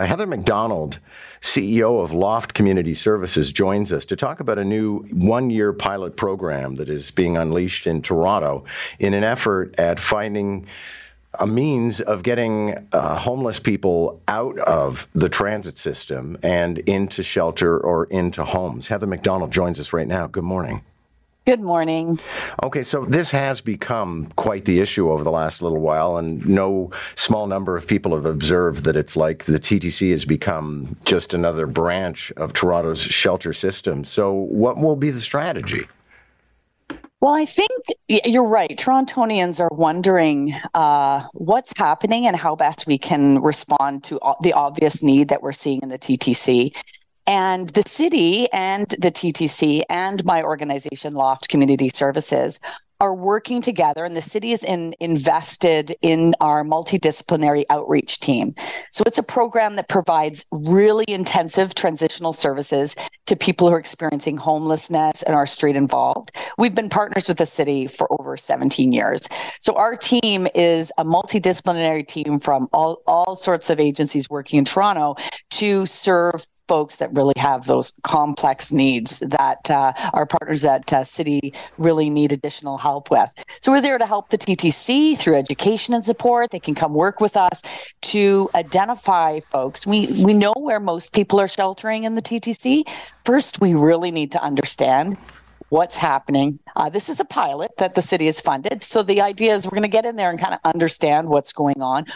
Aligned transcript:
Heather 0.00 0.26
McDonald, 0.26 0.98
CEO 1.40 2.02
of 2.02 2.12
Loft 2.12 2.52
Community 2.52 2.94
Services, 2.94 3.52
joins 3.52 3.92
us 3.92 4.04
to 4.06 4.16
talk 4.16 4.40
about 4.40 4.58
a 4.58 4.64
new 4.64 5.04
one 5.12 5.50
year 5.50 5.72
pilot 5.72 6.16
program 6.16 6.74
that 6.76 6.88
is 6.88 7.12
being 7.12 7.36
unleashed 7.36 7.86
in 7.86 8.02
Toronto 8.02 8.64
in 8.98 9.14
an 9.14 9.22
effort 9.22 9.78
at 9.78 10.00
finding 10.00 10.66
a 11.38 11.46
means 11.46 12.00
of 12.00 12.24
getting 12.24 12.76
uh, 12.90 13.18
homeless 13.18 13.60
people 13.60 14.20
out 14.26 14.58
of 14.58 15.06
the 15.12 15.28
transit 15.28 15.78
system 15.78 16.38
and 16.42 16.78
into 16.80 17.22
shelter 17.22 17.78
or 17.78 18.06
into 18.06 18.44
homes. 18.44 18.88
Heather 18.88 19.06
McDonald 19.06 19.52
joins 19.52 19.78
us 19.78 19.92
right 19.92 20.08
now. 20.08 20.26
Good 20.26 20.42
morning. 20.42 20.82
Good 21.46 21.60
morning. 21.60 22.18
Okay, 22.62 22.82
so 22.82 23.04
this 23.04 23.30
has 23.32 23.60
become 23.60 24.32
quite 24.36 24.64
the 24.64 24.80
issue 24.80 25.10
over 25.10 25.22
the 25.22 25.30
last 25.30 25.60
little 25.60 25.78
while, 25.78 26.16
and 26.16 26.48
no 26.48 26.90
small 27.16 27.46
number 27.46 27.76
of 27.76 27.86
people 27.86 28.14
have 28.14 28.24
observed 28.24 28.84
that 28.84 28.96
it's 28.96 29.14
like 29.14 29.44
the 29.44 29.60
TTC 29.60 30.10
has 30.12 30.24
become 30.24 30.96
just 31.04 31.34
another 31.34 31.66
branch 31.66 32.32
of 32.38 32.54
Toronto's 32.54 33.02
shelter 33.02 33.52
system. 33.52 34.04
So, 34.04 34.32
what 34.32 34.78
will 34.78 34.96
be 34.96 35.10
the 35.10 35.20
strategy? 35.20 35.82
Well, 37.20 37.34
I 37.34 37.44
think 37.44 37.70
you're 38.08 38.42
right. 38.42 38.70
Torontonians 38.78 39.60
are 39.60 39.74
wondering 39.74 40.54
uh, 40.72 41.24
what's 41.34 41.74
happening 41.76 42.26
and 42.26 42.36
how 42.36 42.56
best 42.56 42.86
we 42.86 42.96
can 42.96 43.42
respond 43.42 44.02
to 44.04 44.18
the 44.42 44.54
obvious 44.54 45.02
need 45.02 45.28
that 45.28 45.42
we're 45.42 45.52
seeing 45.52 45.80
in 45.82 45.90
the 45.90 45.98
TTC. 45.98 46.74
And 47.26 47.70
the 47.70 47.82
city 47.82 48.50
and 48.52 48.86
the 48.98 49.10
TTC 49.10 49.82
and 49.88 50.24
my 50.24 50.42
organization, 50.42 51.14
Loft 51.14 51.48
Community 51.48 51.88
Services, 51.88 52.60
are 53.00 53.14
working 53.14 53.60
together 53.60 54.04
and 54.04 54.16
the 54.16 54.22
city 54.22 54.52
is 54.52 54.62
in, 54.64 54.94
invested 55.00 55.94
in 56.00 56.34
our 56.40 56.64
multidisciplinary 56.64 57.64
outreach 57.68 58.20
team. 58.20 58.54
So 58.90 59.02
it's 59.06 59.18
a 59.18 59.22
program 59.22 59.76
that 59.76 59.88
provides 59.88 60.46
really 60.52 61.04
intensive 61.08 61.74
transitional 61.74 62.32
services 62.32 62.94
to 63.26 63.36
people 63.36 63.68
who 63.68 63.74
are 63.74 63.78
experiencing 63.78 64.36
homelessness 64.36 65.22
and 65.22 65.34
are 65.34 65.46
street 65.46 65.76
involved. 65.76 66.30
We've 66.56 66.74
been 66.74 66.88
partners 66.88 67.28
with 67.28 67.38
the 67.38 67.46
city 67.46 67.88
for 67.88 68.06
over 68.20 68.36
17 68.36 68.92
years. 68.92 69.28
So 69.60 69.74
our 69.74 69.96
team 69.96 70.46
is 70.54 70.92
a 70.96 71.04
multidisciplinary 71.04 72.06
team 72.06 72.38
from 72.38 72.68
all, 72.72 73.02
all 73.06 73.34
sorts 73.34 73.70
of 73.70 73.80
agencies 73.80 74.30
working 74.30 74.60
in 74.60 74.64
Toronto 74.64 75.16
to 75.50 75.84
serve 75.84 76.46
folks 76.68 76.96
that 76.96 77.12
really 77.12 77.34
have 77.36 77.66
those 77.66 77.92
complex 78.02 78.72
needs 78.72 79.20
that 79.20 79.70
uh, 79.70 79.92
our 80.12 80.26
partners 80.26 80.64
at 80.64 80.92
uh, 80.92 81.04
City 81.04 81.52
really 81.78 82.10
need 82.10 82.32
additional 82.32 82.78
help 82.78 83.10
with. 83.10 83.32
So 83.60 83.72
we're 83.72 83.80
there 83.80 83.98
to 83.98 84.06
help 84.06 84.30
the 84.30 84.38
TTC 84.38 85.18
through 85.18 85.36
education 85.36 85.94
and 85.94 86.04
support. 86.04 86.50
They 86.50 86.60
can 86.60 86.74
come 86.74 86.94
work 86.94 87.20
with 87.20 87.36
us 87.36 87.62
to 88.02 88.48
identify 88.54 89.40
folks. 89.40 89.86
We 89.86 90.08
we 90.24 90.34
know 90.34 90.54
where 90.56 90.80
most 90.80 91.12
people 91.12 91.40
are 91.40 91.48
sheltering 91.48 92.04
in 92.04 92.14
the 92.14 92.22
TTC. 92.22 92.84
First, 93.24 93.60
we 93.60 93.74
really 93.74 94.10
need 94.10 94.32
to 94.32 94.42
understand 94.42 95.16
what's 95.68 95.96
happening. 95.96 96.58
Uh, 96.76 96.88
this 96.88 97.08
is 97.08 97.20
a 97.20 97.24
pilot 97.24 97.76
that 97.78 97.94
the 97.94 98.02
city 98.02 98.26
has 98.26 98.40
funded. 98.40 98.82
So 98.82 99.02
the 99.02 99.20
idea 99.20 99.54
is 99.54 99.64
we're 99.64 99.70
going 99.70 99.82
to 99.82 99.88
get 99.88 100.04
in 100.04 100.16
there 100.16 100.30
and 100.30 100.38
kind 100.38 100.54
of 100.54 100.60
understand 100.64 101.28
what's 101.28 101.52
going 101.52 101.80
on, 101.80 102.06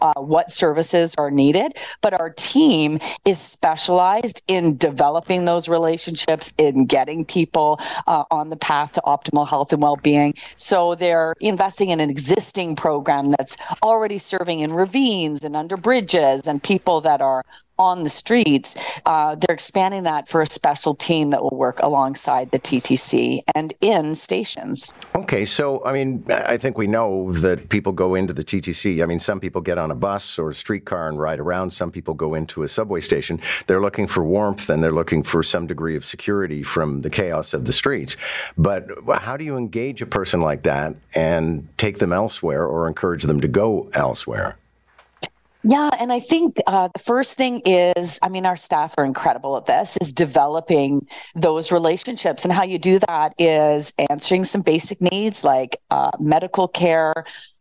uh, 0.00 0.20
what 0.20 0.50
services 0.50 1.14
are 1.18 1.30
needed. 1.30 1.76
But 2.00 2.18
our 2.18 2.30
team 2.30 2.98
is 3.24 3.38
specialized 3.38 4.42
in 4.48 4.76
developing 4.76 5.44
those 5.44 5.68
relationships, 5.68 6.52
in 6.58 6.86
getting 6.86 7.24
people 7.24 7.80
uh, 8.06 8.24
on 8.30 8.50
the 8.50 8.56
path 8.56 8.94
to 8.94 9.02
optimal 9.02 9.48
health 9.48 9.72
and 9.72 9.82
well 9.82 9.96
being. 9.96 10.34
So 10.54 10.94
they're 10.94 11.34
investing 11.40 11.90
in 11.90 12.00
an 12.00 12.10
existing 12.10 12.76
program 12.76 13.30
that's 13.30 13.56
already 13.82 14.18
serving 14.18 14.60
in 14.60 14.72
ravines 14.72 15.44
and 15.44 15.56
under 15.56 15.76
bridges 15.76 16.46
and 16.46 16.62
people 16.62 17.00
that 17.02 17.20
are 17.20 17.44
on 17.82 18.04
the 18.04 18.10
streets, 18.10 18.76
uh, 19.06 19.34
they're 19.34 19.54
expanding 19.54 20.04
that 20.04 20.28
for 20.28 20.42
a 20.42 20.46
special 20.46 20.94
team 20.94 21.30
that 21.30 21.42
will 21.42 21.56
work 21.56 21.80
alongside 21.80 22.50
the 22.50 22.58
TTC 22.58 23.42
and 23.54 23.74
in 23.80 24.14
stations. 24.14 24.94
Okay, 25.14 25.44
so 25.44 25.84
I 25.84 25.92
mean, 25.92 26.24
I 26.30 26.56
think 26.56 26.78
we 26.78 26.86
know 26.86 27.32
that 27.32 27.68
people 27.68 27.92
go 27.92 28.14
into 28.14 28.32
the 28.32 28.44
TTC. 28.44 29.02
I 29.02 29.06
mean, 29.06 29.18
some 29.18 29.40
people 29.40 29.60
get 29.60 29.78
on 29.78 29.90
a 29.90 29.94
bus 29.94 30.38
or 30.38 30.50
a 30.50 30.54
streetcar 30.54 31.08
and 31.08 31.18
ride 31.18 31.40
around. 31.40 31.70
Some 31.70 31.90
people 31.90 32.14
go 32.14 32.34
into 32.34 32.62
a 32.62 32.68
subway 32.68 33.00
station. 33.00 33.40
They're 33.66 33.80
looking 33.80 34.06
for 34.06 34.22
warmth 34.24 34.70
and 34.70 34.82
they're 34.82 34.92
looking 34.92 35.22
for 35.22 35.42
some 35.42 35.66
degree 35.66 35.96
of 35.96 36.04
security 36.04 36.62
from 36.62 37.02
the 37.02 37.10
chaos 37.10 37.54
of 37.54 37.64
the 37.64 37.72
streets. 37.72 38.16
But 38.56 38.88
how 39.20 39.36
do 39.36 39.44
you 39.44 39.56
engage 39.56 40.02
a 40.02 40.06
person 40.06 40.40
like 40.40 40.62
that 40.62 40.94
and 41.14 41.68
take 41.76 41.98
them 41.98 42.12
elsewhere 42.12 42.66
or 42.66 42.88
encourage 42.88 43.24
them 43.24 43.40
to 43.40 43.48
go 43.48 43.90
elsewhere? 43.92 44.56
Yeah, 45.64 45.90
and 46.00 46.12
I 46.12 46.18
think 46.18 46.56
uh, 46.66 46.88
the 46.92 46.98
first 46.98 47.36
thing 47.36 47.60
is, 47.64 48.18
I 48.20 48.28
mean, 48.28 48.44
our 48.46 48.56
staff 48.56 48.94
are 48.98 49.04
incredible 49.04 49.56
at 49.56 49.66
this, 49.66 49.96
is 50.00 50.12
developing 50.12 51.06
those 51.36 51.70
relationships. 51.70 52.44
And 52.44 52.52
how 52.52 52.64
you 52.64 52.78
do 52.78 52.98
that 53.06 53.34
is 53.38 53.94
answering 54.10 54.44
some 54.44 54.62
basic 54.62 55.00
needs 55.00 55.44
like 55.44 55.76
uh, 55.90 56.10
medical 56.18 56.66
care, 56.66 57.14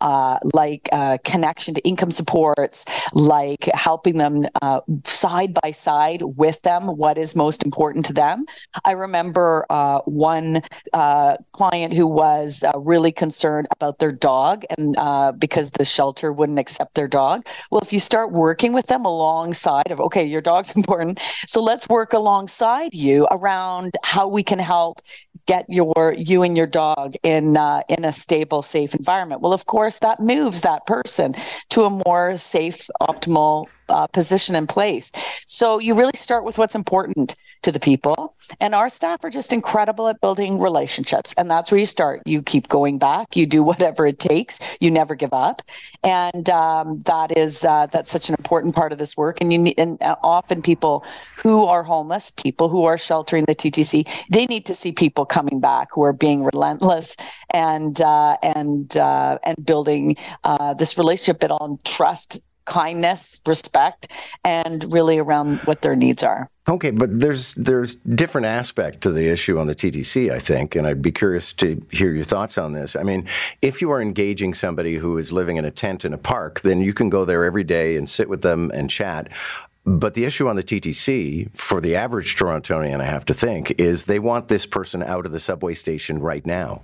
uh, 0.00 0.38
like 0.54 0.88
uh, 0.92 1.18
connection 1.24 1.74
to 1.74 1.80
income 1.82 2.10
supports, 2.10 2.84
like 3.12 3.64
helping 3.74 4.18
them 4.18 4.46
uh, 4.62 4.80
side 5.04 5.54
by 5.62 5.70
side 5.70 6.22
with 6.22 6.62
them 6.62 6.86
what 6.96 7.18
is 7.18 7.34
most 7.36 7.64
important 7.64 8.04
to 8.06 8.12
them. 8.12 8.44
I 8.84 8.92
remember 8.92 9.66
uh, 9.70 10.00
one 10.04 10.62
uh, 10.92 11.36
client 11.52 11.94
who 11.94 12.06
was 12.06 12.64
uh, 12.64 12.78
really 12.78 13.12
concerned 13.12 13.68
about 13.70 13.98
their 13.98 14.12
dog 14.12 14.64
and 14.70 14.96
because 15.38 15.70
the 15.72 15.84
shelter 15.84 16.32
wouldn't 16.32 16.58
accept 16.58 16.94
their 16.94 17.08
dog. 17.08 17.46
Well, 17.70 17.80
if 17.80 17.92
you 17.92 18.00
start 18.00 18.32
working 18.32 18.72
with 18.72 18.86
them 18.86 19.04
alongside 19.04 19.90
of, 19.90 20.00
okay, 20.00 20.24
your 20.24 20.40
dog's 20.40 20.74
important, 20.76 21.20
so 21.46 21.62
let's 21.62 21.88
work 21.88 22.12
alongside 22.12 22.94
you 22.94 23.26
around 23.30 23.96
how 24.02 24.28
we 24.28 24.42
can 24.42 24.58
help 24.58 25.00
get 25.48 25.64
your 25.68 26.14
you 26.16 26.42
and 26.42 26.56
your 26.56 26.66
dog 26.66 27.16
in 27.24 27.56
uh, 27.56 27.82
in 27.88 28.04
a 28.04 28.12
stable, 28.12 28.62
safe 28.62 28.94
environment. 28.94 29.40
Well, 29.40 29.52
of 29.54 29.66
course, 29.66 29.98
that 29.98 30.20
moves 30.20 30.60
that 30.60 30.86
person 30.86 31.34
to 31.70 31.84
a 31.84 31.90
more 31.90 32.36
safe, 32.36 32.88
optimal 33.00 33.66
uh, 33.88 34.06
position 34.08 34.54
and 34.54 34.68
place. 34.68 35.10
So 35.46 35.78
you 35.78 35.94
really 35.94 36.16
start 36.16 36.44
with 36.44 36.58
what's 36.58 36.74
important 36.74 37.34
to 37.62 37.72
the 37.72 37.80
people. 37.80 38.34
And 38.60 38.74
our 38.74 38.88
staff 38.88 39.24
are 39.24 39.30
just 39.30 39.52
incredible 39.52 40.08
at 40.08 40.20
building 40.20 40.60
relationships. 40.60 41.34
And 41.36 41.50
that's 41.50 41.70
where 41.70 41.80
you 41.80 41.86
start. 41.86 42.22
You 42.24 42.40
keep 42.42 42.68
going 42.68 42.98
back, 42.98 43.36
you 43.36 43.46
do 43.46 43.62
whatever 43.62 44.06
it 44.06 44.18
takes, 44.18 44.60
you 44.80 44.90
never 44.90 45.14
give 45.14 45.32
up. 45.32 45.62
And 46.04 46.48
um, 46.50 47.02
that 47.02 47.36
is, 47.36 47.64
uh, 47.64 47.86
that's 47.86 48.10
such 48.10 48.28
an 48.28 48.36
important 48.38 48.74
part 48.74 48.92
of 48.92 48.98
this 48.98 49.16
work. 49.16 49.40
And 49.40 49.52
you 49.52 49.58
need, 49.58 49.78
and 49.78 50.00
uh, 50.02 50.16
often 50.22 50.62
people 50.62 51.04
who 51.36 51.64
are 51.64 51.82
homeless, 51.82 52.30
people 52.30 52.68
who 52.68 52.84
are 52.84 52.98
sheltering 52.98 53.44
the 53.44 53.54
TTC, 53.54 54.08
they 54.30 54.46
need 54.46 54.64
to 54.66 54.74
see 54.74 54.92
people 54.92 55.26
coming 55.38 55.60
back 55.60 55.88
who 55.92 56.02
are 56.02 56.12
being 56.12 56.42
relentless 56.42 57.16
and, 57.50 58.00
uh, 58.00 58.36
and, 58.42 58.96
uh, 58.96 59.38
and 59.44 59.56
building 59.64 60.16
uh, 60.42 60.74
this 60.74 60.98
relationship 60.98 61.38
built 61.38 61.60
on 61.60 61.78
trust 61.84 62.40
kindness, 62.64 63.40
respect, 63.46 64.08
and 64.44 64.92
really 64.92 65.18
around 65.18 65.58
what 65.60 65.80
their 65.80 65.96
needs 65.96 66.22
are. 66.22 66.50
Okay, 66.68 66.90
but 66.90 67.18
there's 67.18 67.54
there's 67.54 67.94
different 67.94 68.46
aspect 68.46 69.00
to 69.00 69.10
the 69.10 69.26
issue 69.26 69.58
on 69.58 69.66
the 69.66 69.74
TTC, 69.74 70.30
I 70.30 70.38
think, 70.38 70.76
and 70.76 70.86
I'd 70.86 71.00
be 71.00 71.10
curious 71.10 71.54
to 71.54 71.82
hear 71.90 72.12
your 72.12 72.24
thoughts 72.24 72.58
on 72.58 72.74
this. 72.74 72.94
I 72.94 73.04
mean, 73.04 73.26
if 73.62 73.80
you 73.80 73.90
are 73.90 74.02
engaging 74.02 74.52
somebody 74.52 74.96
who 74.96 75.16
is 75.16 75.32
living 75.32 75.56
in 75.56 75.64
a 75.64 75.70
tent 75.70 76.04
in 76.04 76.12
a 76.12 76.18
park, 76.18 76.60
then 76.60 76.82
you 76.82 76.92
can 76.92 77.08
go 77.08 77.24
there 77.24 77.44
every 77.44 77.64
day 77.64 77.96
and 77.96 78.06
sit 78.06 78.28
with 78.28 78.42
them 78.42 78.70
and 78.74 78.90
chat. 78.90 79.28
But 79.88 80.12
the 80.12 80.26
issue 80.26 80.48
on 80.48 80.56
the 80.56 80.62
TTC 80.62 81.56
for 81.56 81.80
the 81.80 81.96
average 81.96 82.36
Torontonian, 82.36 83.00
I 83.00 83.06
have 83.06 83.24
to 83.24 83.34
think, 83.34 83.70
is 83.80 84.04
they 84.04 84.18
want 84.18 84.48
this 84.48 84.66
person 84.66 85.02
out 85.02 85.24
of 85.24 85.32
the 85.32 85.40
subway 85.40 85.72
station 85.72 86.18
right 86.18 86.44
now. 86.44 86.82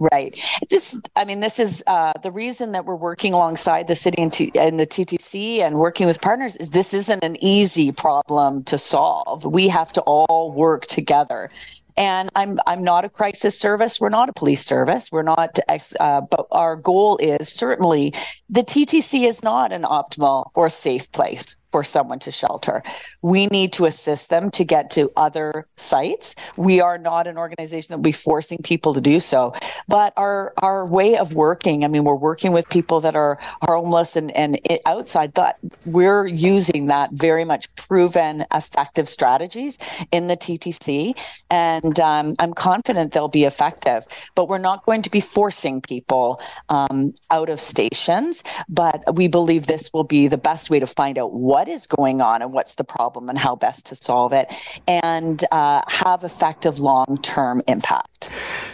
Right. 0.00 0.36
This, 0.70 1.00
I 1.14 1.24
mean, 1.24 1.38
this 1.38 1.60
is 1.60 1.84
uh, 1.86 2.14
the 2.20 2.32
reason 2.32 2.72
that 2.72 2.84
we're 2.84 2.96
working 2.96 3.32
alongside 3.32 3.86
the 3.86 3.94
city 3.94 4.20
and, 4.20 4.32
T- 4.32 4.50
and 4.56 4.80
the 4.80 4.88
TTC 4.88 5.60
and 5.60 5.76
working 5.76 6.08
with 6.08 6.20
partners 6.20 6.56
is 6.56 6.72
this 6.72 6.92
isn't 6.94 7.22
an 7.22 7.36
easy 7.40 7.92
problem 7.92 8.64
to 8.64 8.76
solve. 8.76 9.44
We 9.44 9.68
have 9.68 9.92
to 9.92 10.00
all 10.00 10.50
work 10.50 10.86
together. 10.86 11.48
And 11.96 12.28
I'm 12.34 12.58
I'm 12.66 12.82
not 12.82 13.04
a 13.04 13.08
crisis 13.08 13.56
service. 13.56 14.00
We're 14.00 14.08
not 14.08 14.28
a 14.28 14.32
police 14.32 14.66
service. 14.66 15.12
We're 15.12 15.22
not. 15.22 15.60
Ex, 15.68 15.94
uh, 16.00 16.22
but 16.22 16.48
our 16.50 16.74
goal 16.74 17.18
is 17.18 17.48
certainly 17.48 18.12
the 18.50 18.62
TTC 18.62 19.28
is 19.28 19.44
not 19.44 19.72
an 19.72 19.84
optimal 19.84 20.50
or 20.56 20.68
safe 20.68 21.12
place 21.12 21.56
for 21.74 21.82
someone 21.82 22.20
to 22.20 22.30
shelter. 22.30 22.84
We 23.20 23.48
need 23.48 23.72
to 23.72 23.84
assist 23.86 24.30
them 24.30 24.48
to 24.52 24.62
get 24.62 24.90
to 24.90 25.10
other 25.16 25.66
sites. 25.74 26.36
We 26.56 26.80
are 26.80 26.98
not 26.98 27.26
an 27.26 27.36
organization 27.36 27.88
that 27.90 27.98
will 27.98 28.04
be 28.04 28.12
forcing 28.12 28.58
people 28.62 28.94
to 28.94 29.00
do 29.00 29.18
so. 29.18 29.52
But 29.88 30.12
our 30.16 30.52
our 30.58 30.86
way 30.86 31.16
of 31.16 31.34
working, 31.34 31.84
I 31.84 31.88
mean, 31.88 32.04
we're 32.04 32.14
working 32.30 32.52
with 32.52 32.68
people 32.68 33.00
that 33.00 33.16
are, 33.16 33.40
homeless 33.62 34.14
and, 34.14 34.30
and 34.36 34.60
outside 34.86 35.34
that 35.34 35.58
we're 35.84 36.26
using 36.28 36.86
that 36.86 37.10
very 37.12 37.44
much 37.44 37.74
proven 37.74 38.44
effective 38.52 39.08
strategies 39.08 39.78
in 40.12 40.28
the 40.28 40.36
TTC. 40.36 41.18
And 41.50 41.98
um, 41.98 42.36
I'm 42.38 42.54
confident 42.54 43.12
they'll 43.14 43.36
be 43.42 43.44
effective, 43.44 44.06
but 44.36 44.48
we're 44.48 44.66
not 44.70 44.84
going 44.86 45.02
to 45.02 45.10
be 45.10 45.20
forcing 45.20 45.80
people 45.80 46.40
um, 46.68 47.14
out 47.32 47.48
of 47.48 47.58
stations. 47.58 48.44
But 48.68 49.02
we 49.16 49.26
believe 49.26 49.66
this 49.66 49.90
will 49.92 50.04
be 50.04 50.28
the 50.28 50.38
best 50.38 50.70
way 50.70 50.78
to 50.78 50.86
find 50.86 51.18
out 51.18 51.32
what 51.32 51.63
what 51.64 51.72
is 51.72 51.86
going 51.86 52.20
on 52.20 52.42
and 52.42 52.52
what's 52.52 52.74
the 52.74 52.84
problem 52.84 53.30
and 53.30 53.38
how 53.38 53.56
best 53.56 53.86
to 53.86 53.96
solve 53.96 54.34
it 54.34 54.52
and 54.86 55.44
uh, 55.50 55.80
have 55.88 56.22
effective 56.22 56.78
long 56.78 57.18
term 57.22 57.62
impact. 57.66 58.28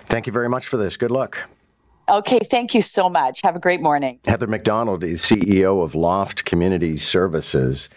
Thank 0.07 0.27
you 0.27 0.33
very 0.33 0.49
much 0.49 0.67
for 0.67 0.77
this. 0.77 0.97
Good 0.97 1.13
luck. 1.13 1.49
Okay, 2.09 2.41
thank 2.41 2.75
you 2.75 2.83
so 2.83 3.09
much. 3.09 3.43
Have 3.43 3.55
a 3.55 3.61
great 3.61 3.81
morning. 3.81 4.19
Heather 4.27 4.49
McDonald 4.49 5.05
is 5.05 5.23
CEO 5.23 5.85
of 5.85 5.95
Loft 5.95 6.45
Community 6.45 6.97
Services. 6.97 7.89